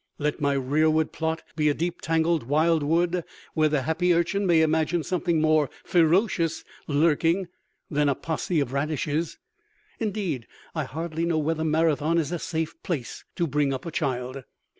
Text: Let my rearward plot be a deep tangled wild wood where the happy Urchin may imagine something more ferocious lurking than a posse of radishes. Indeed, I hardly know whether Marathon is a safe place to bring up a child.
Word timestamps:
Let 0.17 0.41
my 0.41 0.53
rearward 0.53 1.11
plot 1.11 1.43
be 1.55 1.69
a 1.69 1.75
deep 1.75 2.01
tangled 2.01 2.41
wild 2.41 2.81
wood 2.81 3.23
where 3.53 3.69
the 3.69 3.83
happy 3.83 4.15
Urchin 4.15 4.47
may 4.47 4.61
imagine 4.63 5.03
something 5.03 5.39
more 5.39 5.69
ferocious 5.83 6.63
lurking 6.87 7.49
than 7.87 8.09
a 8.09 8.15
posse 8.15 8.59
of 8.59 8.73
radishes. 8.73 9.37
Indeed, 9.99 10.47
I 10.73 10.85
hardly 10.85 11.23
know 11.23 11.37
whether 11.37 11.63
Marathon 11.63 12.17
is 12.17 12.31
a 12.31 12.39
safe 12.39 12.81
place 12.81 13.25
to 13.35 13.45
bring 13.45 13.71
up 13.71 13.85
a 13.85 13.91
child. 13.91 14.43